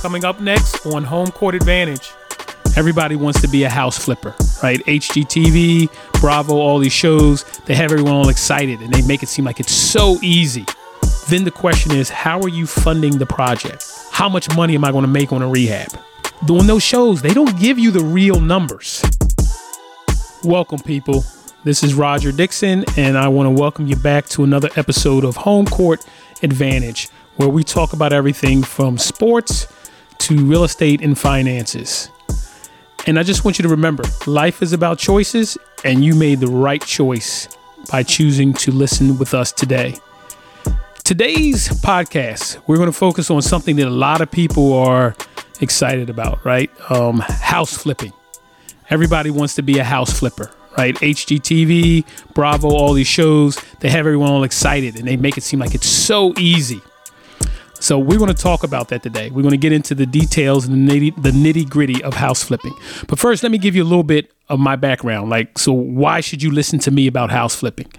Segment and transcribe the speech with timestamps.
[0.00, 2.14] Coming up next on Home Court Advantage,
[2.74, 4.82] everybody wants to be a house flipper, right?
[4.86, 5.90] HGTV,
[6.22, 9.60] Bravo, all these shows, they have everyone all excited and they make it seem like
[9.60, 10.64] it's so easy.
[11.28, 13.92] Then the question is, how are you funding the project?
[14.10, 15.90] How much money am I going to make on a rehab?
[16.46, 19.04] Doing those shows, they don't give you the real numbers.
[20.42, 21.26] Welcome, people.
[21.64, 25.36] This is Roger Dickson, and I want to welcome you back to another episode of
[25.36, 26.02] Home Court
[26.42, 29.66] Advantage, where we talk about everything from sports
[30.20, 32.10] to real estate and finances.
[33.06, 36.46] And I just want you to remember life is about choices, and you made the
[36.46, 37.48] right choice
[37.90, 39.96] by choosing to listen with us today.
[41.02, 45.16] Today's podcast, we're going to focus on something that a lot of people are
[45.60, 46.70] excited about, right?
[46.90, 48.12] Um, house flipping.
[48.90, 50.94] Everybody wants to be a house flipper, right?
[50.96, 55.58] HGTV, Bravo, all these shows, they have everyone all excited and they make it seem
[55.58, 56.80] like it's so easy.
[57.80, 59.30] So we're going to talk about that today.
[59.30, 62.42] We're going to get into the details and the nitty, the nitty gritty of house
[62.42, 62.74] flipping.
[63.08, 65.30] But first, let me give you a little bit of my background.
[65.30, 67.90] Like, so why should you listen to me about house flipping?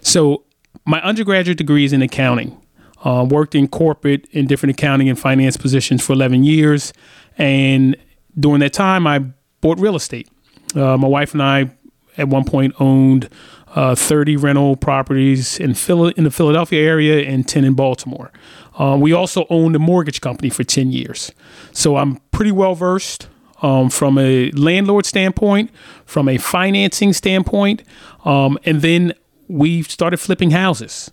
[0.00, 0.44] So
[0.84, 2.60] my undergraduate degree is in accounting.
[3.04, 6.92] Uh, worked in corporate in different accounting and finance positions for 11 years.
[7.36, 7.96] And
[8.38, 9.24] during that time, I
[9.60, 10.28] bought real estate.
[10.74, 11.70] Uh, my wife and I,
[12.16, 13.28] at one point, owned
[13.74, 18.32] uh, 30 rental properties in, Phil- in the Philadelphia area and 10 in Baltimore.
[18.76, 21.32] Uh, we also owned a mortgage company for 10 years.
[21.72, 23.28] So I'm pretty well versed
[23.62, 25.70] um, from a landlord standpoint,
[26.04, 27.82] from a financing standpoint,
[28.24, 29.14] um, and then
[29.48, 31.10] we started flipping houses.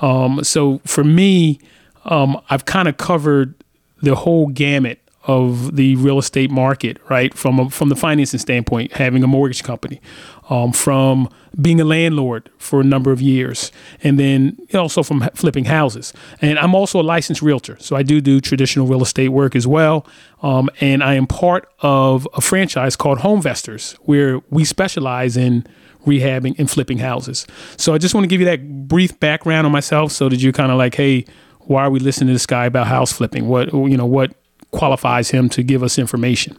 [0.00, 1.58] Um, so for me,
[2.04, 3.54] um, I've kind of covered
[4.02, 7.34] the whole gamut of the real estate market, right?
[7.34, 10.00] From a, from the financing standpoint, having a mortgage company,
[10.48, 11.28] um, from
[11.60, 13.72] being a landlord for a number of years,
[14.02, 16.12] and then also from flipping houses.
[16.42, 19.66] And I'm also a licensed realtor, so I do do traditional real estate work as
[19.66, 20.06] well.
[20.42, 25.66] Um, and I am part of a franchise called Homevestors, where we specialize in
[26.06, 27.46] rehabbing and flipping houses.
[27.76, 30.52] So I just want to give you that brief background on myself, so that you're
[30.52, 31.24] kind of like, hey,
[31.60, 33.48] why are we listening to this guy about house flipping?
[33.48, 34.34] What you know, what
[34.70, 36.56] qualifies him to give us information?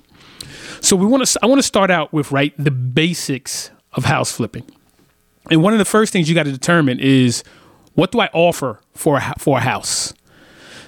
[0.81, 1.39] So we want to.
[1.41, 4.63] I want to start out with right the basics of house flipping,
[5.51, 7.43] and one of the first things you got to determine is
[7.93, 10.13] what do I offer for a, for a house.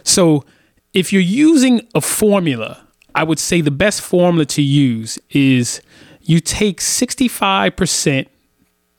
[0.03, 0.46] So
[0.94, 5.81] if you're using a formula, I would say the best formula to use is
[6.22, 8.28] you take 65%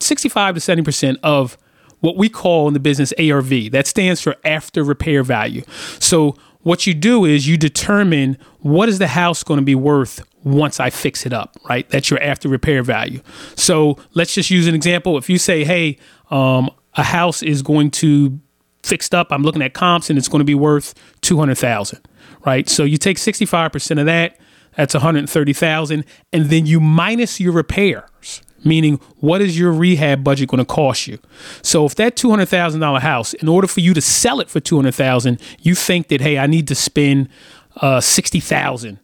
[0.03, 1.59] 65 to 70% of
[2.01, 3.71] what we call in the business ARV.
[3.71, 5.63] That stands for after repair value.
[5.99, 10.25] So what you do is you determine what is the house going to be worth
[10.45, 11.89] once I fix it up, right?
[11.91, 13.21] That's your after repair value.
[13.57, 15.19] So let's just use an example.
[15.19, 15.99] If you say, hey,
[16.31, 18.39] um, a house is going to
[18.83, 22.01] fixed up, I'm looking at comps and it's going to be worth 200,000,
[22.45, 22.69] right?
[22.69, 24.39] So you take 65% of that,
[24.77, 30.59] that's 130,000 and then you minus your repairs, meaning what is your rehab budget going
[30.59, 31.19] to cost you
[31.63, 35.75] so if that $200000 house in order for you to sell it for 200000 you
[35.75, 37.29] think that hey i need to spend
[37.77, 39.01] uh, 60000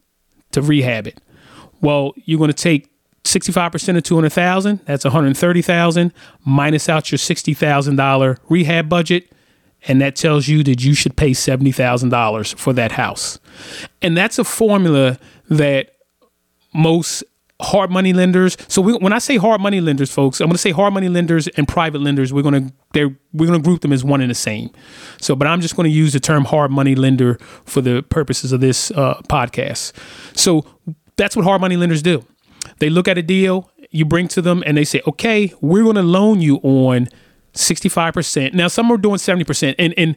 [0.51, 1.19] to rehab it
[1.81, 2.89] well you're going to take
[3.23, 6.13] 65% of 200000 that's 130000
[6.45, 9.31] minus out your $60000 rehab budget
[9.87, 13.39] and that tells you that you should pay $70,000 for that house.
[14.01, 15.95] And that's a formula that
[16.73, 17.23] most
[17.59, 18.57] hard money lenders.
[18.67, 21.09] So we, when I say hard money lenders, folks, I'm going to say hard money
[21.09, 22.33] lenders and private lenders.
[22.33, 24.69] We're going to they're we're going to group them as one and the same.
[25.19, 27.35] So, but I'm just going to use the term hard money lender
[27.65, 29.93] for the purposes of this uh, podcast.
[30.37, 30.65] So
[31.17, 32.25] that's what hard money lenders do.
[32.79, 35.95] They look at a deal you bring to them, and they say, "Okay, we're going
[35.95, 37.07] to loan you on
[37.53, 40.15] 65 percent." Now, some are doing 70 percent, and and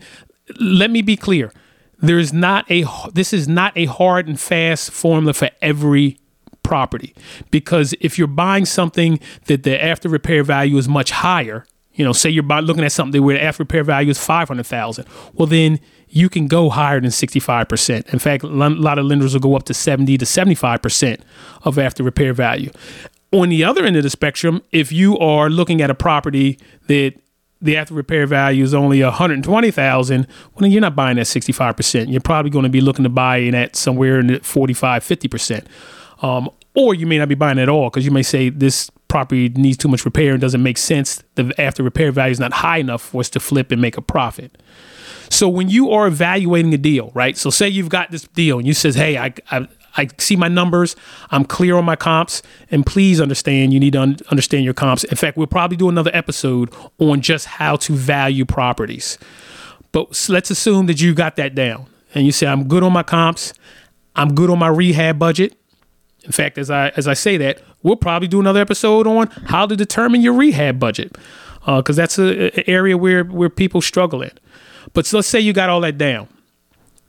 [0.59, 1.53] let me be clear.
[1.99, 6.19] There is not a this is not a hard and fast formula for every
[6.63, 7.15] property
[7.51, 12.13] because if you're buying something that the after repair value is much higher, you know,
[12.13, 15.05] say you're looking at something where the after repair value is 500,000,
[15.35, 15.81] well then
[16.11, 18.13] you can go higher than 65%.
[18.13, 21.21] In fact, a lot of lenders will go up to 70 to 75%
[21.63, 22.71] of after repair value.
[23.33, 26.59] On the other end of the spectrum, if you are looking at a property
[26.89, 27.15] that
[27.63, 32.11] the after repair value is only 120,000, well then you're not buying at 65%.
[32.11, 35.67] You're probably going to be looking to buy in at somewhere in the 45, 50%.
[36.23, 39.49] Um, or you may not be buying at all because you may say this property
[39.51, 41.23] needs too much repair and doesn't make sense.
[41.35, 44.03] The after repair value is not high enough for us to flip and make a
[44.03, 44.61] profit.
[45.31, 47.37] So when you are evaluating a deal, right?
[47.37, 50.49] So say you've got this deal and you says, "Hey, I, I I see my
[50.49, 50.97] numbers.
[51.31, 52.43] I'm clear on my comps.
[52.71, 55.05] And please understand, you need to un- understand your comps.
[55.05, 59.19] In fact, we'll probably do another episode on just how to value properties.
[59.93, 63.03] But let's assume that you got that down and you say, I'm good on my
[63.03, 63.53] comps.
[64.15, 65.57] I'm good on my rehab budget.
[66.25, 69.67] In fact, as I as I say that, we'll probably do another episode on how
[69.67, 71.17] to determine your rehab budget,
[71.61, 74.33] because uh, that's a, a, area where where people struggle in.
[74.93, 76.29] But so let's say you got all that down.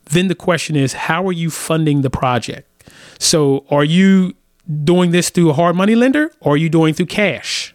[0.06, 2.68] Then the question is, how are you funding the project?
[3.18, 4.34] So are you
[4.84, 7.74] doing this through a hard money lender or are you doing through cash?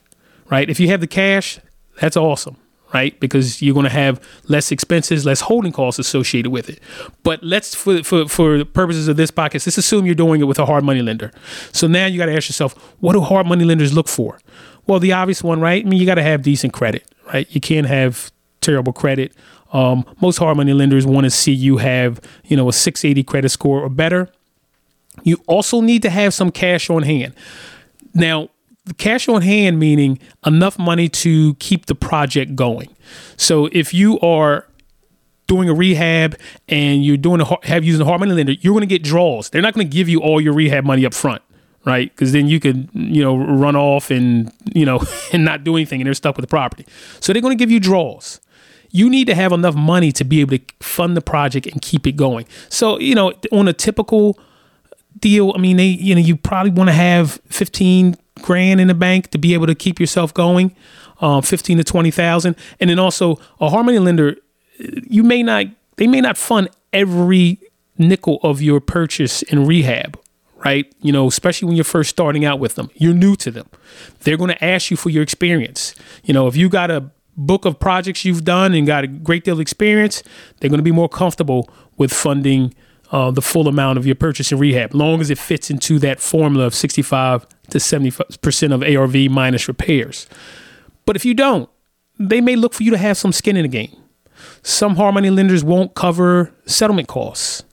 [0.49, 0.69] Right?
[0.69, 1.59] If you have the cash,
[1.99, 2.57] that's awesome
[2.93, 3.19] right?
[3.19, 6.79] Because you're going to have less expenses, less holding costs associated with it.
[7.23, 10.59] But let's, for for for purposes of this podcast, let's assume you're doing it with
[10.59, 11.31] a hard money lender.
[11.71, 14.39] So now you got to ask yourself, what do hard money lenders look for?
[14.85, 15.85] Well, the obvious one, right?
[15.85, 17.03] I mean, you got to have decent credit,
[17.33, 17.47] right?
[17.53, 19.33] You can't have terrible credit.
[19.73, 23.49] Um, most hard money lenders want to see you have, you know, a 680 credit
[23.49, 24.29] score or better.
[25.23, 27.33] You also need to have some cash on hand.
[28.13, 28.49] Now,
[28.97, 32.95] cash on hand meaning enough money to keep the project going.
[33.35, 34.67] So if you are
[35.47, 36.37] doing a rehab
[36.67, 39.49] and you're doing a have using a hard money lender, you're going to get draws.
[39.49, 41.41] They're not going to give you all your rehab money up front,
[41.85, 42.13] right?
[42.13, 45.01] Because then you could you know run off and you know
[45.33, 46.85] and not do anything, and they're stuck with the property.
[47.19, 48.39] So they're going to give you draws.
[48.89, 52.07] You need to have enough money to be able to fund the project and keep
[52.07, 52.45] it going.
[52.69, 54.39] So you know on a typical
[55.19, 58.93] deal, I mean they you know you probably want to have 15 grand in the
[58.93, 60.75] bank to be able to keep yourself going,
[61.21, 64.37] um, fifteen to twenty thousand, and then also a hard money lender.
[64.79, 67.59] You may not, they may not fund every
[67.97, 70.19] nickel of your purchase in rehab,
[70.63, 70.91] right?
[71.01, 73.67] You know, especially when you're first starting out with them, you're new to them.
[74.19, 75.95] They're going to ask you for your experience.
[76.23, 79.43] You know, if you got a book of projects you've done and got a great
[79.43, 80.23] deal of experience,
[80.59, 82.73] they're going to be more comfortable with funding
[83.11, 86.19] uh, the full amount of your purchase and rehab, long as it fits into that
[86.19, 90.27] formula of 65 to 70% of ARV minus repairs.
[91.05, 91.69] But if you don't,
[92.19, 93.95] they may look for you to have some skin in the game.
[94.61, 97.63] Some hard money lenders won't cover settlement costs.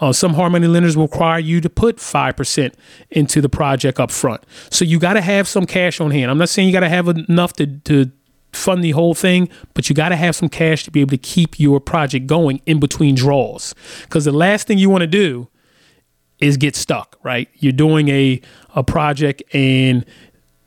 [0.00, 2.74] Uh, some hard money lenders will require you to put 5%
[3.10, 4.42] into the project up front.
[4.70, 6.30] So you got to have some cash on hand.
[6.30, 8.10] I'm not saying you got to have enough to, to
[8.54, 11.18] fund the whole thing, but you got to have some cash to be able to
[11.18, 13.74] keep your project going in between draws.
[14.02, 15.48] Because the last thing you want to do
[16.38, 17.48] is get stuck, right?
[17.54, 18.40] You're doing a
[18.74, 20.04] a project and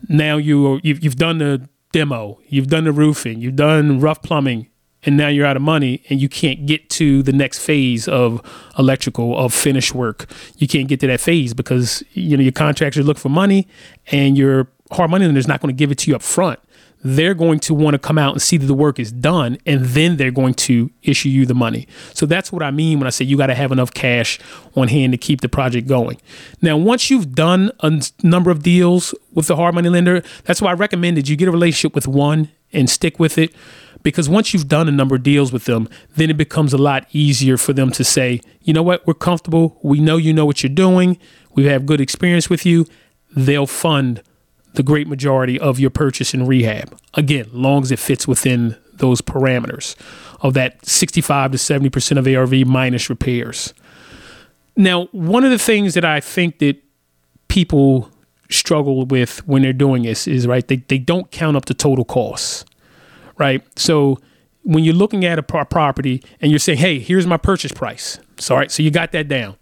[0.10, 4.68] now you you've, you've done the demo, you've done the roofing, you've done rough plumbing,
[5.04, 8.42] and now you're out of money and you can't get to the next phase of
[8.78, 10.30] electrical of finish work.
[10.58, 13.68] You can't get to that phase because you know your contractors look for money
[14.08, 16.60] and your hard money lender is not going to give it to you up front
[17.04, 19.86] they're going to want to come out and see that the work is done and
[19.86, 21.88] then they're going to issue you the money.
[22.14, 24.40] So that's what I mean when I say you got to have enough cash
[24.76, 26.20] on hand to keep the project going.
[26.62, 30.72] Now, once you've done a number of deals with the hard money lender, that's why
[30.72, 33.54] I recommend that you get a relationship with one and stick with it
[34.04, 37.06] because once you've done a number of deals with them, then it becomes a lot
[37.12, 39.80] easier for them to say, you know what, we're comfortable.
[39.84, 41.18] We know you know what you're doing.
[41.56, 42.86] We have good experience with you.
[43.36, 44.22] They'll fund
[44.78, 46.96] the great majority of your purchase in rehab.
[47.16, 49.96] Again, long as it fits within those parameters
[50.42, 53.74] of that 65 to 70% of ARV minus repairs.
[54.76, 56.78] Now, one of the things that I think that
[57.48, 58.12] people
[58.52, 62.06] struggle with when they're doing this is right, they, they don't count up the total
[62.06, 62.64] costs,
[63.40, 63.64] right?
[63.80, 64.20] So
[64.62, 68.20] when you're looking at a property and you're saying, hey, here's my purchase price.
[68.38, 69.56] So, all right, so you got that down.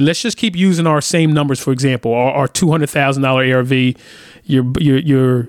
[0.00, 4.02] And let's just keep using our same numbers, for example, our, our $200,000 ARV
[4.44, 5.48] you're you're you're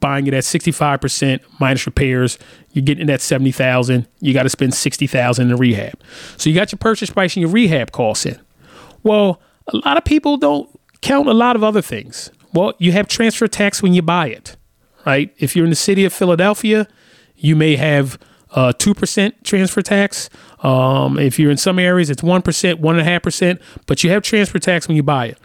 [0.00, 2.38] buying it at 65% minus repairs.
[2.72, 4.08] You're getting it at 70,000.
[4.20, 6.00] You got to spend 60,000 in rehab.
[6.38, 8.40] So you got your purchase price and your rehab costs in.
[9.02, 10.70] Well, a lot of people don't
[11.02, 12.30] count a lot of other things.
[12.54, 14.56] Well, you have transfer tax when you buy it,
[15.04, 15.30] right?
[15.36, 16.88] If you're in the city of Philadelphia,
[17.36, 18.18] you may have
[18.52, 20.30] uh, 2% transfer tax.
[20.62, 24.96] Um, if you're in some areas, it's 1%, 1.5%, but you have transfer tax when
[24.96, 25.38] you buy it.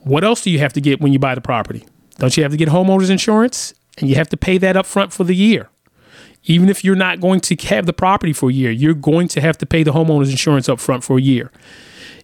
[0.00, 1.84] What else do you have to get when you buy the property?
[2.18, 3.74] Don't you have to get homeowners insurance?
[3.98, 5.70] And you have to pay that up front for the year.
[6.44, 9.40] Even if you're not going to have the property for a year, you're going to
[9.40, 11.50] have to pay the homeowners insurance up front for a year.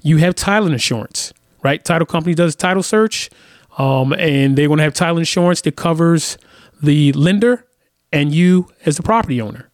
[0.03, 1.85] You have title insurance, right?
[1.85, 3.31] Title company does title search,
[3.79, 6.39] um, and they're going to have title insurance that covers
[6.81, 7.67] the lender
[8.13, 9.72] and you as the property owner.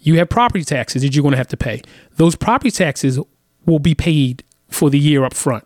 [0.00, 1.82] You have property taxes that you're going to have to pay.
[2.16, 3.18] Those property taxes
[3.66, 5.64] will be paid for the year up front.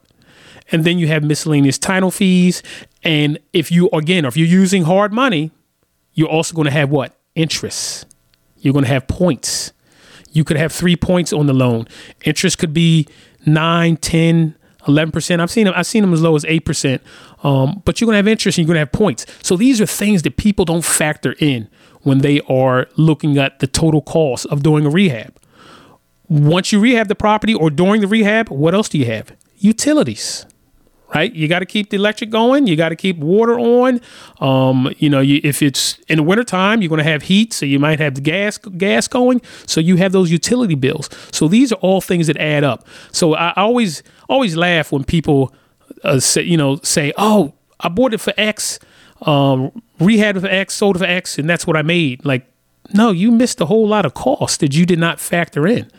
[0.72, 2.62] And then you have miscellaneous title fees
[3.04, 5.50] and if you, again, if you're using hard money,
[6.14, 7.14] you're also going to have what?
[7.34, 8.06] Interest.
[8.58, 9.72] You're going to have points.
[10.32, 11.86] You could have three points on the loan.
[12.24, 13.06] Interest could be
[13.44, 15.40] 9, 10, 11%.
[15.40, 17.00] I've seen them, I've seen them as low as 8%.
[17.42, 19.26] Um, but you're going to have interest and you're going to have points.
[19.42, 21.68] So these are things that people don't factor in
[22.04, 25.36] when they are looking at the total cost of doing a rehab.
[26.28, 29.32] Once you rehab the property or during the rehab, what else do you have?
[29.64, 30.46] utilities
[31.14, 31.32] right?
[31.32, 32.66] You got to keep the electric going.
[32.66, 34.00] You got to keep water on.
[34.40, 37.64] Um, you know, you, if it's in the wintertime, you're going to have heat, so
[37.64, 39.40] you might have the gas gas going.
[39.64, 41.08] So you have those utility bills.
[41.30, 42.84] So these are all things that add up.
[43.12, 45.54] So I always always laugh when people
[46.02, 48.80] uh, say, you know, say, "Oh, I bought it for X,
[49.26, 52.46] um, rehab for X, sold for X, and that's what I made." Like,
[52.92, 55.90] no, you missed a whole lot of cost that you did not factor in.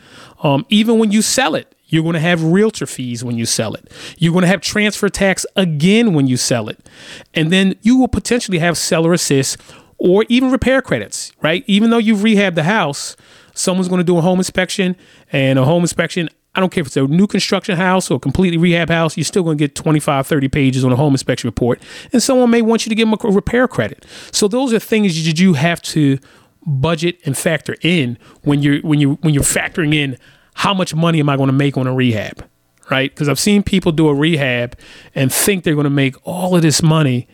[0.44, 3.74] Um, even when you sell it, you're going to have realtor fees when you sell
[3.74, 3.91] it.
[4.17, 6.88] You're going to have transfer tax again when you sell it.
[7.34, 9.58] And then you will potentially have seller assist
[9.98, 11.63] or even repair credits, right?
[11.67, 13.15] Even though you've rehabbed the house,
[13.53, 14.96] someone's going to do a home inspection
[15.32, 16.29] and a home inspection.
[16.56, 19.26] I don't care if it's a new construction house or a completely rehab house, you're
[19.26, 21.82] still going to get 25, 30 pages on a home inspection report.
[22.14, 24.06] And someone may want you to give them a repair credit.
[24.32, 26.18] So those are things that you have to
[26.66, 30.18] budget and factor in when you're when you when you're factoring in
[30.56, 32.48] how much money am I going to make on a rehab?
[32.90, 33.12] Right?
[33.12, 34.78] Because I've seen people do a rehab
[35.14, 37.28] and think they're going to make all of this money.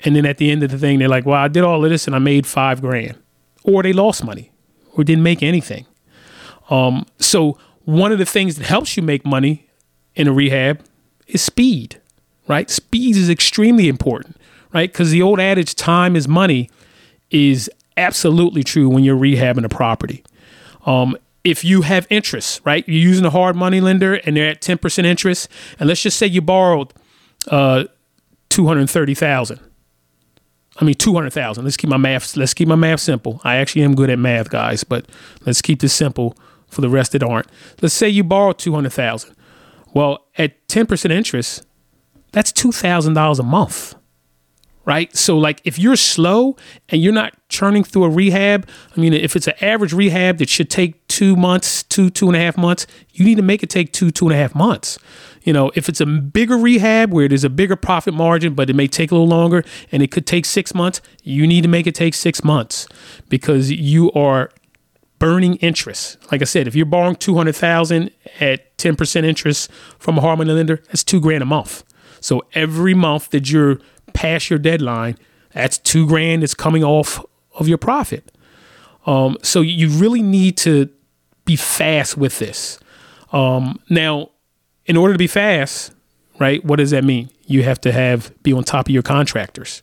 [0.00, 1.90] And then at the end of the thing, they're like, well, I did all of
[1.90, 3.16] this and I made five grand.
[3.64, 4.52] Or they lost money
[4.92, 5.86] or didn't make anything.
[6.70, 9.68] Um, so, one of the things that helps you make money
[10.16, 10.84] in a rehab
[11.28, 12.00] is speed,
[12.48, 12.68] right?
[12.68, 14.36] Speed is extremely important,
[14.74, 14.92] right?
[14.92, 16.68] Because the old adage, time is money,
[17.30, 20.24] is absolutely true when you're rehabbing a property.
[20.84, 22.84] Um, if you have interest, right?
[22.88, 25.48] You're using a hard money lender and they're at 10% interest.
[25.78, 26.92] And let's just say you borrowed
[27.48, 27.84] uh,
[28.48, 29.60] 230,000.
[30.78, 31.62] I mean, 200,000.
[31.62, 33.40] Let's keep my math, let's keep my math simple.
[33.44, 35.06] I actually am good at math, guys, but
[35.46, 36.36] let's keep this simple
[36.76, 37.48] for the rest that aren't.
[37.82, 39.34] Let's say you borrow 200,000.
[39.94, 41.66] Well, at 10% interest,
[42.32, 43.94] that's $2,000 a month
[44.86, 45.14] right?
[45.14, 46.56] So like if you're slow
[46.88, 48.66] and you're not churning through a rehab,
[48.96, 52.36] I mean, if it's an average rehab that should take two months, two, two and
[52.36, 54.98] a half months, you need to make it take two, two and a half months.
[55.42, 58.76] You know, if it's a bigger rehab where there's a bigger profit margin, but it
[58.76, 61.86] may take a little longer and it could take six months, you need to make
[61.86, 62.86] it take six months
[63.28, 64.50] because you are
[65.18, 66.18] burning interest.
[66.30, 70.82] Like I said, if you're borrowing 200,000 at 10% interest from a hard money lender,
[70.86, 71.84] that's two grand a month.
[72.20, 73.78] So every month that you're
[74.12, 75.16] past your deadline,
[75.52, 78.32] that's two grand that's coming off of your profit.
[79.06, 80.90] Um, so you really need to
[81.44, 82.78] be fast with this.
[83.32, 84.30] Um, now,
[84.84, 85.92] in order to be fast,
[86.38, 86.64] right?
[86.64, 87.30] What does that mean?
[87.46, 89.82] You have to have be on top of your contractors.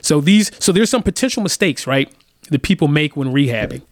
[0.00, 2.12] So these, so there's some potential mistakes, right?
[2.50, 3.82] That people make when rehabbing.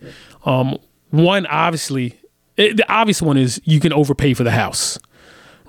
[0.44, 0.78] Um,
[1.10, 2.18] one, obviously,
[2.56, 4.98] it, the obvious one is you can overpay for the house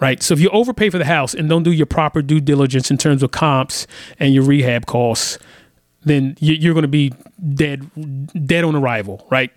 [0.01, 0.21] right?
[0.21, 2.97] So if you overpay for the house and don't do your proper due diligence in
[2.97, 3.87] terms of comps
[4.19, 5.37] and your rehab costs,
[6.03, 7.13] then you're going to be
[7.53, 7.89] dead,
[8.47, 9.51] dead on arrival, right?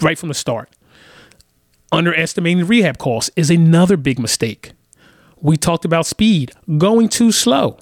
[0.00, 0.70] Right from the start.
[1.92, 4.72] Underestimating rehab costs is another big mistake.
[5.40, 7.78] We talked about speed, going too slow,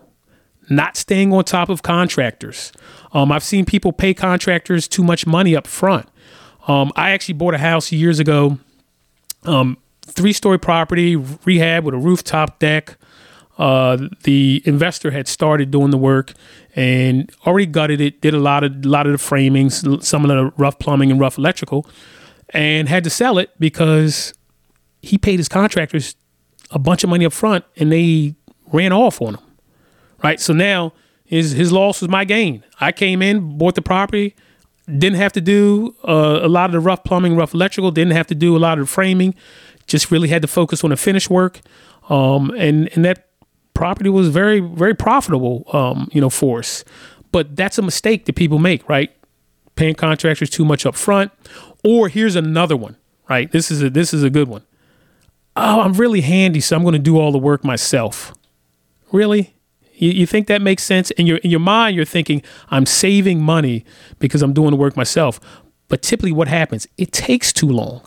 [0.71, 2.73] not staying on top of contractors.
[3.13, 6.09] Um, I've seen people pay contractors too much money up front.
[6.67, 8.59] Um, I actually bought a house years ago.
[9.45, 9.77] Um,
[10.07, 12.97] three story property, rehab with a rooftop deck.
[13.59, 16.33] Uh, the investor had started doing the work
[16.75, 20.53] and already gutted it, did a lot of lot of the framings, some of the
[20.57, 21.87] rough plumbing and rough electrical,
[22.51, 24.33] and had to sell it because
[25.03, 26.17] he paid his contractors
[26.71, 28.35] a bunch of money up front and they
[28.73, 29.45] ran off on him.
[30.23, 30.41] Right.
[30.41, 30.93] So now
[31.25, 32.65] his his loss was my gain.
[32.81, 34.35] I came in, bought the property,
[34.99, 38.27] didn't have to do uh, a lot of the rough plumbing, rough electrical, didn't have
[38.29, 39.35] to do a lot of the framing,
[39.87, 41.61] just really had to focus on the finish work.
[42.09, 43.29] Um, and, and that
[43.75, 46.85] property was very, very profitable, um, you know, for us.
[47.31, 49.11] But that's a mistake that people make, right?
[49.75, 51.33] Paying contractors too much up front.
[51.85, 52.97] Or here's another one,
[53.29, 53.51] right?
[53.51, 54.63] This is a this is a good one.
[55.57, 58.33] Oh, I'm really handy, so I'm going to do all the work myself.
[59.11, 59.55] Really?
[59.95, 61.11] You, you think that makes sense?
[61.13, 63.85] In your in your mind, you're thinking I'm saving money
[64.19, 65.41] because I'm doing the work myself.
[65.89, 66.87] But typically, what happens?
[66.97, 68.03] It takes too long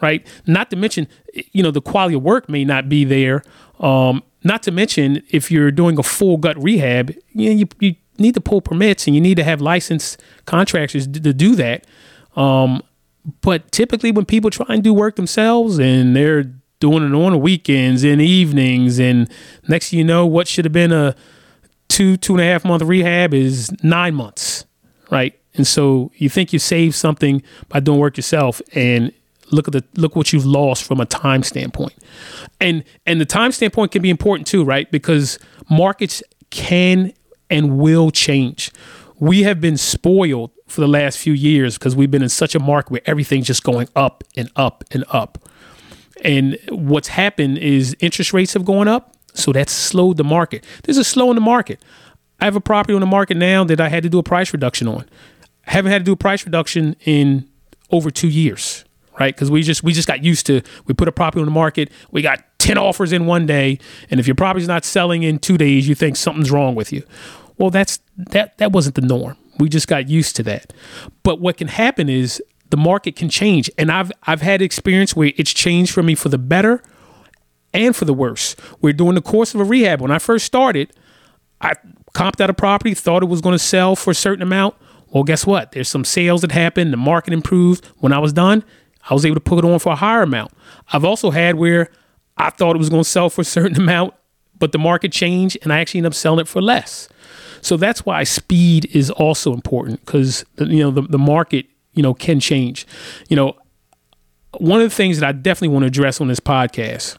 [0.00, 0.26] right?
[0.46, 1.08] Not to mention,
[1.52, 3.42] you know, the quality of work may not be there.
[3.78, 8.34] Um, not to mention, if you're doing a full gut rehab, you, you, you need
[8.34, 11.86] to pull permits and you need to have licensed contractors to, to do that.
[12.36, 12.82] Um,
[13.42, 16.44] but typically, when people try and do work themselves and they're
[16.80, 19.30] doing it on the weekends and evenings, and
[19.68, 21.14] next you know, what should have been a
[21.88, 24.64] two two and a half month rehab is nine months,
[25.10, 25.38] right?
[25.54, 29.12] And so you think you save something by doing work yourself, and
[29.52, 31.94] look at the look what you've lost from a time standpoint.
[32.60, 34.90] And and the time standpoint can be important too right?
[34.90, 37.12] Because markets can
[37.50, 38.72] and will change.
[39.18, 42.60] We have been spoiled for the last few years because we've been in such a
[42.60, 45.49] market where everything's just going up and up and up
[46.22, 50.64] And what's happened is interest rates have gone up, so that's slowed the market.
[50.84, 51.80] There's a slow in the market.
[52.40, 54.52] I have a property on the market now that I had to do a price
[54.52, 55.04] reduction on.
[55.66, 57.48] I haven't had to do a price reduction in
[57.90, 58.84] over two years,
[59.18, 59.34] right?
[59.34, 61.90] Because we just we just got used to we put a property on the market,
[62.10, 63.78] we got 10 offers in one day,
[64.10, 67.02] and if your property's not selling in two days, you think something's wrong with you.
[67.58, 69.36] Well, that's that that wasn't the norm.
[69.58, 70.72] We just got used to that.
[71.22, 73.70] But what can happen is the market can change.
[73.76, 76.82] And I've I've had experience where it's changed for me for the better
[77.72, 78.56] and for the worse.
[78.80, 80.00] We're doing the course of a rehab.
[80.00, 80.92] When I first started,
[81.60, 81.74] I
[82.14, 84.74] comped out a property, thought it was going to sell for a certain amount.
[85.10, 85.72] Well, guess what?
[85.72, 86.92] There's some sales that happened.
[86.92, 87.84] The market improved.
[87.98, 88.64] When I was done,
[89.08, 90.52] I was able to put it on for a higher amount.
[90.92, 91.90] I've also had where
[92.36, 94.14] I thought it was going to sell for a certain amount,
[94.58, 97.08] but the market changed and I actually ended up selling it for less.
[97.60, 102.14] So that's why speed is also important because you know the, the market you know
[102.14, 102.86] can change.
[103.28, 103.56] You know,
[104.58, 107.18] one of the things that I definitely want to address on this podcast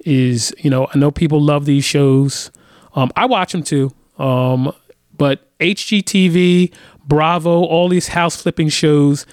[0.00, 2.50] is you know I know people love these shows.
[2.94, 3.92] Um, I watch them too.
[4.18, 4.72] Um,
[5.16, 6.72] but HGTV,
[7.06, 9.26] Bravo, all these house flipping shows,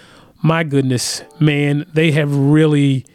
[0.44, 3.06] my goodness, man, they have really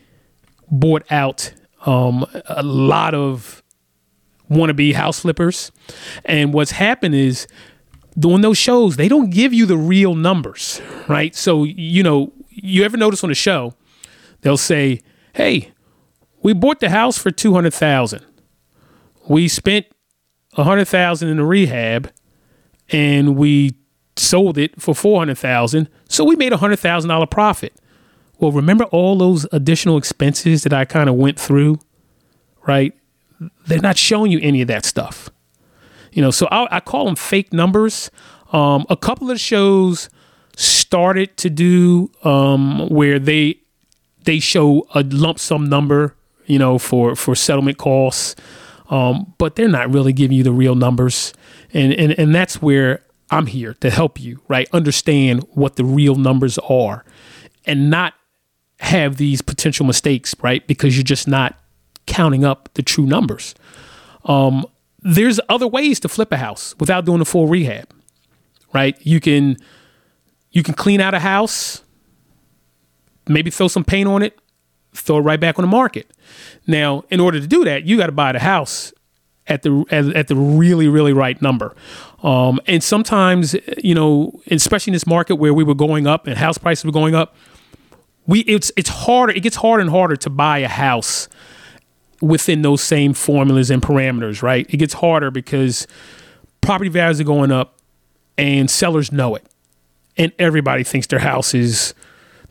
[0.70, 1.52] bought out
[1.84, 3.62] um, a lot of
[4.50, 5.70] wannabe house flippers.
[6.24, 7.46] And what's happened is
[8.18, 11.34] doing those shows, they don't give you the real numbers, right?
[11.34, 13.74] So, you know, you ever notice on a show,
[14.42, 15.00] they'll say,
[15.34, 15.72] hey,
[16.42, 18.24] we bought the house for 200000
[19.28, 19.86] We spent
[20.54, 22.10] 100000 in the rehab
[22.90, 23.76] and we
[24.16, 27.72] sold it for 400000 so we made a $100000 profit.
[28.38, 31.78] Well remember all those additional expenses that i kind of went through
[32.66, 32.92] right?
[33.66, 35.30] They're not showing you any of that stuff
[36.12, 38.10] you know so i, I call them fake numbers
[38.52, 40.10] um, a couple of shows
[40.56, 43.58] started to do um, where they
[44.24, 46.14] they show a lump sum number
[46.46, 48.36] you know for for settlement costs
[48.90, 51.32] um, but they're not really giving you the real numbers
[51.72, 54.68] and, and and that's where I'm here to help you, right?
[54.72, 57.02] Understand what the real numbers are
[57.64, 58.12] and not
[58.78, 60.64] have these potential mistakes, right?
[60.66, 61.58] Because you're just not
[62.06, 63.54] counting up the true numbers.
[64.26, 64.66] Um,
[65.02, 67.92] there's other ways to flip a house without doing a full rehab,
[68.72, 68.96] right?
[69.04, 69.56] You can
[70.50, 71.82] you can clean out a house,
[73.26, 74.38] maybe throw some paint on it,
[74.94, 76.10] throw it right back on the market.
[76.66, 78.92] Now, in order to do that, you got to buy the house
[79.48, 81.74] at the at, at the really really right number.
[82.22, 86.38] Um, and sometimes, you know, especially in this market where we were going up and
[86.38, 87.34] house prices were going up,
[88.26, 89.32] we it's it's harder.
[89.32, 91.28] It gets harder and harder to buy a house
[92.22, 94.42] within those same formulas and parameters.
[94.42, 94.66] Right?
[94.70, 95.86] It gets harder because
[96.62, 97.78] property values are going up,
[98.38, 99.44] and sellers know it,
[100.16, 101.92] and everybody thinks their house is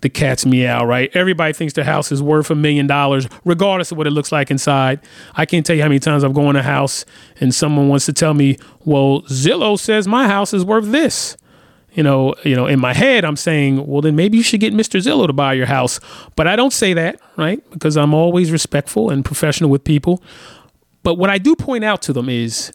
[0.01, 1.09] the cat's meow, right?
[1.13, 4.51] Everybody thinks their house is worth a million dollars, regardless of what it looks like
[4.51, 4.99] inside.
[5.35, 7.05] I can't tell you how many times I've gone to a house
[7.39, 11.37] and someone wants to tell me, well, Zillow says my house is worth this.
[11.93, 14.73] You know, you know, in my head, I'm saying, well, then maybe you should get
[14.73, 15.01] Mr.
[15.01, 15.99] Zillow to buy your house.
[16.37, 17.61] But I don't say that, right?
[17.71, 20.23] Because I'm always respectful and professional with people.
[21.03, 22.71] But what I do point out to them is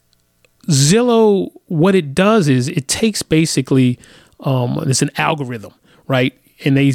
[0.69, 3.99] Zillow, what it does is it takes basically,
[4.41, 5.73] um, it's an algorithm,
[6.07, 6.39] right?
[6.65, 6.93] And they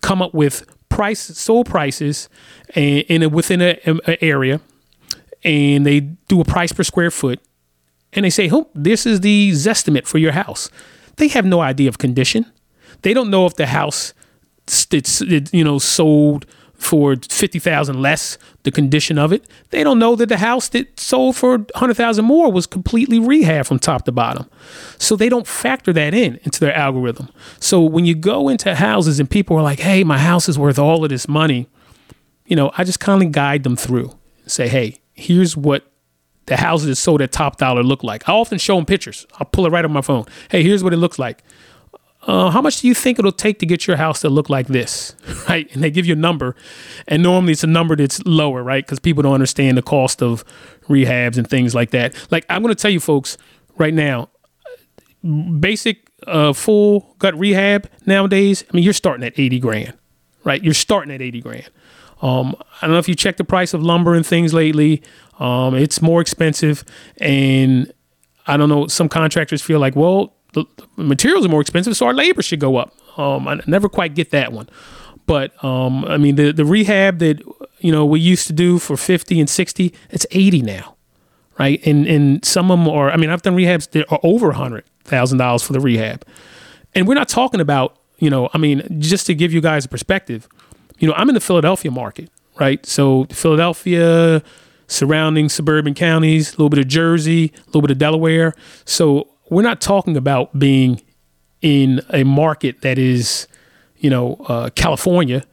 [0.00, 2.28] come up with price sold prices
[2.74, 4.60] and a, within an area,
[5.44, 7.40] and they do a price per square foot,
[8.12, 10.70] and they say, "Oh, this is the estimate for your house."
[11.18, 12.46] They have no idea of condition.
[13.02, 14.14] They don't know if the house
[14.90, 19.48] it's you know sold for 50,000 less the condition of it.
[19.70, 23.80] They don't know that the house that sold for 100,000 more was completely rehab from
[23.80, 24.48] top to bottom.
[24.96, 27.30] So they don't factor that in into their algorithm.
[27.58, 30.78] So when you go into houses and people are like, "Hey, my house is worth
[30.78, 31.66] all of this money."
[32.46, 34.16] You know, I just kindly guide them through.
[34.46, 35.82] Say, "Hey, here's what
[36.48, 39.26] the houses that sold at top dollar look like." I often show them pictures.
[39.38, 40.24] I'll pull it right on my phone.
[40.50, 41.42] "Hey, here's what it looks like."
[42.28, 44.66] uh, how much do you think it'll take to get your house to look like
[44.66, 45.14] this?
[45.48, 45.72] Right.
[45.72, 46.54] And they give you a number.
[47.06, 48.84] And normally it's a number that's lower, right?
[48.84, 50.44] Because people don't understand the cost of
[50.88, 52.14] rehabs and things like that.
[52.30, 53.38] Like, I'm going to tell you folks
[53.78, 54.28] right now
[55.58, 59.94] basic uh, full gut rehab nowadays, I mean, you're starting at 80 grand,
[60.44, 60.62] right?
[60.62, 61.70] You're starting at 80 grand.
[62.20, 65.02] Um, I don't know if you checked the price of lumber and things lately.
[65.38, 66.84] Um, it's more expensive.
[67.18, 67.92] And
[68.46, 70.64] I don't know, some contractors feel like, well, the,
[70.96, 72.94] materials are more expensive, so our labor should go up.
[73.18, 74.68] Um, I never quite get that one,
[75.26, 77.42] but um, I mean the the rehab that
[77.80, 80.96] you know we used to do for fifty and sixty, it's eighty now,
[81.58, 81.84] right?
[81.84, 83.10] And and some of them are.
[83.10, 86.24] I mean, I've done rehabs that are over a hundred thousand dollars for the rehab,
[86.94, 88.48] and we're not talking about you know.
[88.54, 90.48] I mean, just to give you guys a perspective,
[90.98, 92.84] you know, I'm in the Philadelphia market, right?
[92.86, 94.42] So Philadelphia,
[94.88, 98.54] surrounding suburban counties, a little bit of Jersey, a little bit of Delaware.
[98.84, 101.00] So we're not talking about being
[101.60, 103.46] in a market that is,
[103.98, 105.44] you know, uh, California,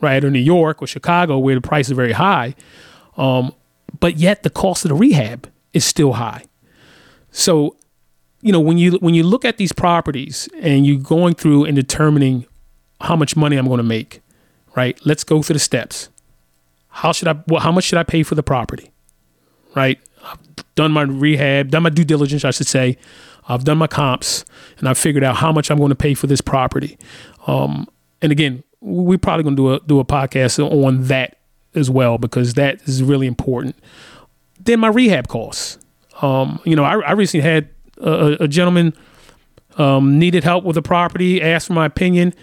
[0.00, 2.54] right, or New York or Chicago, where the price is very high.
[3.16, 3.52] Um,
[4.00, 6.44] but yet the cost of the rehab is still high.
[7.30, 7.76] So,
[8.40, 11.74] you know, when you when you look at these properties and you're going through and
[11.74, 12.46] determining
[13.00, 14.20] how much money I'm going to make,
[14.76, 14.98] right?
[15.04, 16.10] Let's go through the steps.
[16.94, 17.42] How should I?
[17.48, 18.92] Well, how much should I pay for the property?
[19.74, 19.98] Right.
[20.24, 20.38] I've
[20.76, 22.96] done my rehab, done my due diligence, I should say.
[23.48, 24.44] I've done my comps,
[24.78, 26.96] and I've figured out how much I'm going to pay for this property.
[27.48, 27.88] Um,
[28.22, 31.38] and again, we're probably going to do a do a podcast on that
[31.74, 33.76] as well because that is really important.
[34.60, 35.78] Then my rehab costs.
[36.22, 38.94] Um, you know, I, I recently had a, a gentleman
[39.78, 42.34] um, needed help with a property, asked for my opinion,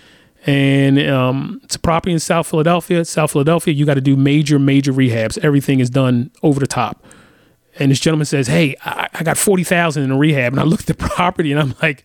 [0.45, 3.05] and um, it's a property in South Philadelphia.
[3.05, 5.37] South Philadelphia, you got to do major, major rehabs.
[5.39, 7.05] Everything is done over the top.
[7.77, 10.63] And this gentleman says, "Hey, I, I got forty thousand in a rehab," and I
[10.63, 12.03] look at the property and I'm like,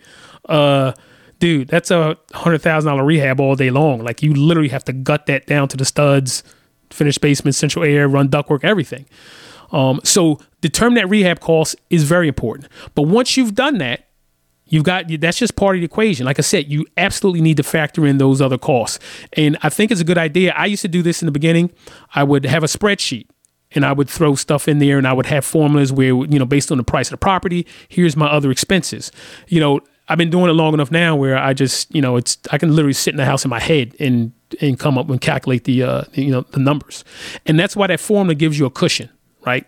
[0.49, 0.93] "Uh,
[1.39, 4.01] dude, that's a hundred thousand dollar rehab all day long.
[4.05, 6.45] Like you literally have to gut that down to the studs,
[6.91, 9.07] finish basement, central air, run ductwork, everything."
[9.73, 12.69] Um, so determine that rehab cost is very important.
[12.95, 14.06] But once you've done that,
[14.69, 16.27] You've got that's just part of the equation.
[16.27, 18.99] Like I said, you absolutely need to factor in those other costs.
[19.35, 20.53] And I think it's a good idea.
[20.57, 21.71] I used to do this in the beginning.
[22.15, 23.29] I would have a spreadsheet
[23.73, 26.45] and I would throw stuff in there and I would have formulas where, you know,
[26.45, 29.13] based on the price of the property, here's my other expenses.
[29.47, 32.39] You know, I've been doing it long enough now where I just, you know, it's
[32.51, 35.21] I can literally sit in the house in my head and and come up and
[35.21, 37.05] calculate the uh, you know, the numbers.
[37.45, 39.11] And that's why that formula gives you a cushion,
[39.45, 39.67] right?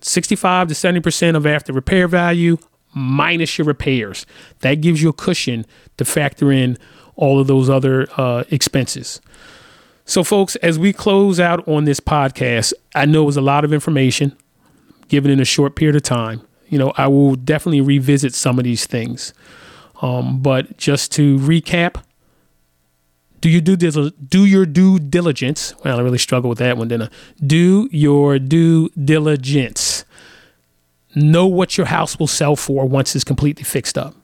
[0.00, 2.58] 65 to 70% of after repair value,
[2.94, 4.26] minus your repairs.
[4.60, 6.78] That gives you a cushion to factor in
[7.16, 9.20] all of those other uh, expenses.
[10.04, 13.64] So, folks, as we close out on this podcast, I know it was a lot
[13.64, 14.36] of information
[15.08, 16.42] given in a short period of time.
[16.68, 19.34] You know, I will definitely revisit some of these things.
[20.00, 22.02] Um, but just to recap,
[23.40, 25.74] do you do do your due diligence?
[25.84, 27.44] Well, I really struggle with that one, didn't I?
[27.44, 29.91] Do your due diligence.
[31.14, 34.14] Know what your house will sell for once it's completely fixed up.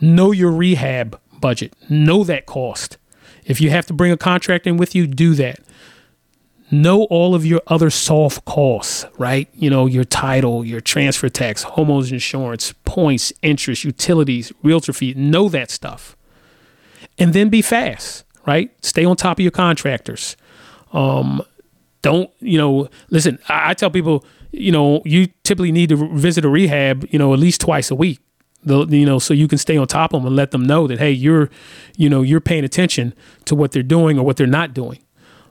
[0.00, 1.74] Know your rehab budget.
[1.88, 2.98] Know that cost.
[3.44, 5.60] If you have to bring a contract in with you, do that.
[6.70, 9.46] Know all of your other soft costs, right?
[9.52, 15.12] You know, your title, your transfer tax, homeowners insurance, points, interest, utilities, realtor fee.
[15.14, 16.16] Know that stuff.
[17.18, 18.70] And then be fast, right?
[18.82, 20.36] Stay on top of your contractors.
[20.94, 21.42] Um,
[22.02, 26.44] don't, you know, listen, I, I tell people, you know, you typically need to visit
[26.44, 28.20] a rehab, you know, at least twice a week.
[28.64, 30.86] The, you know, so you can stay on top of them and let them know
[30.86, 31.50] that hey, you're,
[31.96, 33.12] you know, you're paying attention
[33.46, 35.00] to what they're doing or what they're not doing.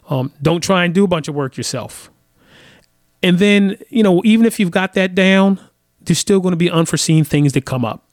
[0.09, 2.09] Um, don't try and do a bunch of work yourself.
[3.23, 5.59] And then, you know, even if you've got that down,
[6.01, 8.07] there's still going to be unforeseen things that come up,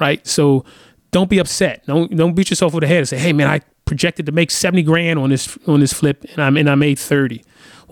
[0.00, 0.26] right?
[0.26, 0.64] So
[1.10, 1.84] don't be upset.
[1.86, 4.50] Don't don't beat yourself over the head and say, "Hey, man, I projected to make
[4.50, 7.42] seventy grand on this on this flip, and I'm and I made 30.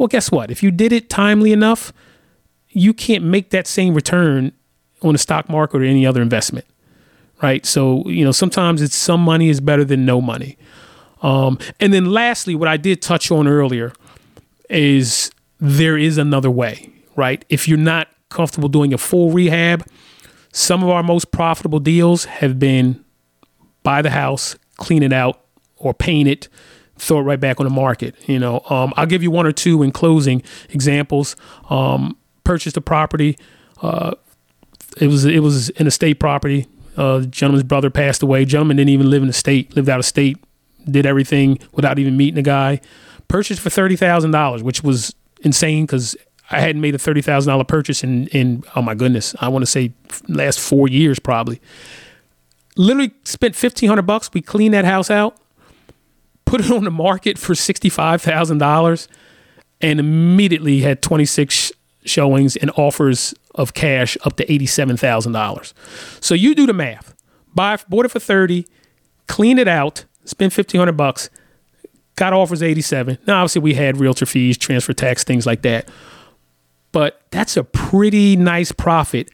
[0.00, 0.50] Well, guess what?
[0.50, 1.92] If you did it timely enough,
[2.70, 4.50] you can't make that same return
[5.02, 6.64] on the stock market or any other investment,
[7.42, 7.66] right?
[7.66, 10.56] So, you know, sometimes it's some money is better than no money.
[11.20, 13.92] Um, and then lastly, what I did touch on earlier
[14.70, 17.44] is there is another way, right?
[17.50, 19.86] If you're not comfortable doing a full rehab,
[20.50, 23.04] some of our most profitable deals have been
[23.82, 25.44] buy the house, clean it out,
[25.76, 26.48] or paint it,
[27.00, 28.14] throw it right back on the market.
[28.28, 31.34] You know, um, I'll give you one or two in closing examples.
[31.68, 33.38] Um, purchased a property.
[33.80, 34.14] Uh,
[34.98, 36.66] it was it was an estate property.
[36.96, 38.44] Uh, gentleman's brother passed away.
[38.44, 40.36] Gentleman didn't even live in the state, lived out of state,
[40.90, 42.80] did everything without even meeting the guy.
[43.28, 46.16] Purchased for thirty thousand dollars, which was insane because
[46.50, 49.62] I hadn't made a thirty thousand dollar purchase in in oh my goodness, I want
[49.62, 49.92] to say
[50.28, 51.60] last four years probably.
[52.76, 54.30] Literally spent fifteen hundred bucks.
[54.34, 55.36] We cleaned that house out,
[56.50, 59.08] put it on the market for sixty five thousand dollars,
[59.80, 61.72] and immediately had twenty six
[62.04, 65.72] showings and offers of cash up to $87,000.
[66.20, 67.14] So you do the math.
[67.54, 68.66] Buy bought it for 30,
[69.26, 71.28] clean it out, spend 1500 bucks,
[72.16, 73.18] got offers 87.
[73.26, 75.88] Now obviously we had realtor fees, transfer tax, things like that.
[76.92, 79.30] But that's a pretty nice profit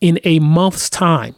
[0.00, 1.34] in a month's time,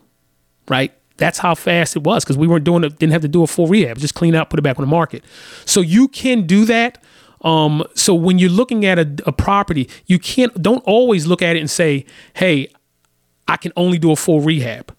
[0.68, 0.92] right?
[1.20, 3.46] That's how fast it was because we weren't doing it, didn't have to do a
[3.46, 5.22] full rehab, just clean out, put it back on the market.
[5.64, 6.98] So you can do that
[7.42, 11.56] um, so when you're looking at a, a property, you can't don't always look at
[11.56, 12.04] it and say,
[12.34, 12.68] "Hey,
[13.48, 14.94] I can only do a full rehab."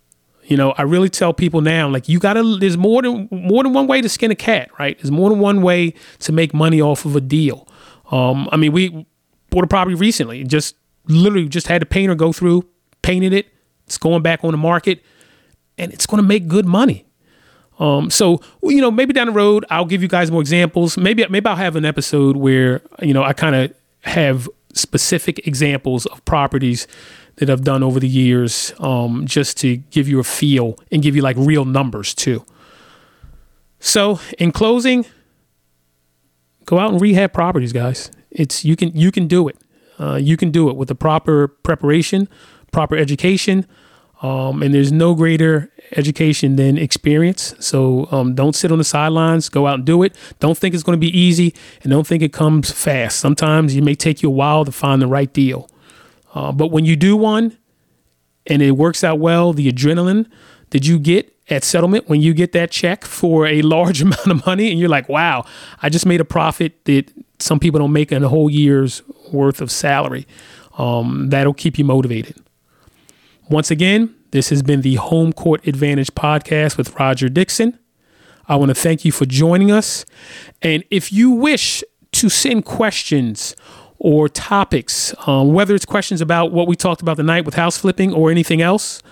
[0.46, 2.58] You know, I really tell people now, like you gotta.
[2.60, 4.98] There's more than more than one way to skin a cat, right?
[4.98, 7.68] There's more than one way to make money off of a deal.
[8.10, 9.06] Um, I mean, we
[9.52, 10.76] bought a property recently, just
[11.08, 12.68] literally just had a painter go through,
[13.02, 13.48] painted it.
[13.86, 15.04] It's going back on the market,
[15.78, 17.06] and it's going to make good money.
[17.80, 20.98] Um, so you know, maybe down the road, I'll give you guys more examples.
[20.98, 26.06] Maybe maybe I'll have an episode where you know I kind of have specific examples
[26.06, 26.88] of properties
[27.38, 31.16] that I've done over the years, um, just to give you a feel and give
[31.16, 32.46] you like real numbers too.
[33.80, 35.06] So, in closing,
[36.66, 38.12] go out and rehab properties, guys.
[38.30, 39.58] It's you can you can do it.
[40.00, 42.28] Uh, you can do it with the proper preparation,
[42.72, 43.66] proper education,
[44.22, 47.56] um, and there's no greater education than experience.
[47.60, 49.50] So um, don't sit on the sidelines.
[49.50, 50.16] Go out and do it.
[50.40, 53.20] Don't think it's going to be easy, and don't think it comes fast.
[53.20, 55.70] Sometimes it may take you a while to find the right deal.
[56.34, 57.58] Uh, but when you do one,
[58.48, 60.30] and it works out well, the adrenaline
[60.70, 64.46] that you get at settlement when you get that check for a large amount of
[64.46, 65.46] money, and you're like, "Wow,
[65.82, 69.62] I just made a profit that some people don't make in a whole year's worth
[69.62, 70.28] of salary."
[70.78, 72.41] Um, that'll keep you motivated.
[73.52, 77.78] Once again, this has been the Home Court Advantage podcast with Roger Dickson.
[78.48, 80.06] I want to thank you for joining us.
[80.62, 81.84] And if you wish
[82.14, 83.54] to send questions
[83.98, 88.14] or topics, um, whether it's questions about what we talked about tonight with house flipping
[88.14, 89.04] or anything else,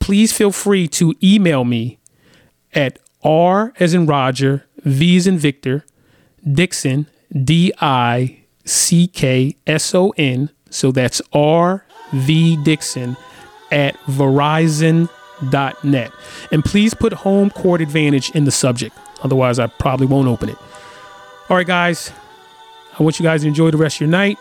[0.00, 2.00] please feel free to email me
[2.74, 5.86] at R as in Roger, V as in Victor,
[6.52, 10.50] Dickson, D I C K S O N.
[10.68, 13.16] So that's R V Dickson
[13.72, 16.12] at verizon.net.
[16.52, 18.96] And please put home court advantage in the subject.
[19.22, 20.58] Otherwise, I probably won't open it.
[21.48, 22.12] All right, guys.
[22.98, 24.38] I want you guys to enjoy the rest of your night.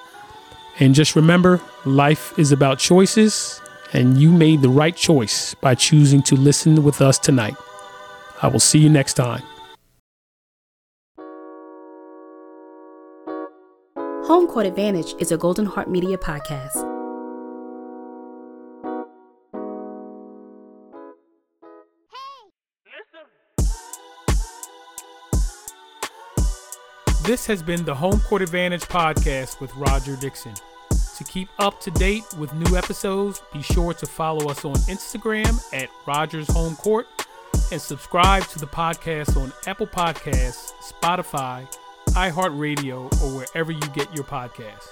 [0.80, 3.62] And just remember life is about choices,
[3.94, 7.56] and you made the right choice by choosing to listen with us tonight.
[8.42, 9.44] I will see you next time.
[14.26, 16.91] Home Court Advantage is a Golden Heart Media podcast.
[27.24, 30.56] This has been the Home Court Advantage podcast with Roger Dickson.
[31.18, 35.62] To keep up to date with new episodes, be sure to follow us on Instagram
[35.72, 37.08] at Rogers Home Court
[37.72, 41.72] and subscribe to the podcast on Apple Podcasts, Spotify,
[42.08, 44.88] iHeartRadio, or wherever you get your podcasts.